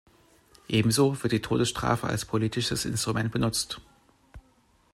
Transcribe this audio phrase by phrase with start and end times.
[0.67, 3.79] Ebenso wird die Todesstrafe als politisches Instrument benutzt.